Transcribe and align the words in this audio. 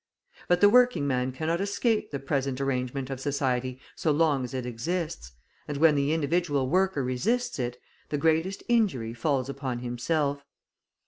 But 0.47 0.61
the 0.61 0.67
working 0.69 1.05
man 1.05 1.31
cannot 1.31 1.61
escape 1.61 2.09
the 2.09 2.17
present 2.17 2.59
arrangement 2.59 3.11
of 3.11 3.19
society 3.19 3.79
so 3.95 4.09
long 4.09 4.43
as 4.43 4.51
it 4.55 4.65
exists, 4.65 5.33
and 5.67 5.77
when 5.77 5.93
the 5.93 6.11
individual 6.11 6.67
worker 6.67 7.03
resists 7.03 7.59
it, 7.59 7.79
the 8.09 8.17
greatest 8.17 8.63
injury 8.67 9.13
falls 9.13 9.47
upon 9.47 9.77
himself. 9.77 10.43